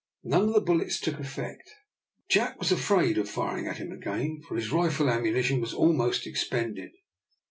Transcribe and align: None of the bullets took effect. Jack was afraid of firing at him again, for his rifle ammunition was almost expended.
None 0.23 0.45
of 0.45 0.53
the 0.55 0.61
bullets 0.61 0.99
took 0.99 1.19
effect. 1.19 1.69
Jack 2.27 2.57
was 2.57 2.71
afraid 2.71 3.19
of 3.19 3.29
firing 3.29 3.67
at 3.67 3.77
him 3.77 3.91
again, 3.91 4.41
for 4.41 4.55
his 4.55 4.71
rifle 4.71 5.11
ammunition 5.11 5.61
was 5.61 5.75
almost 5.75 6.25
expended. 6.25 6.89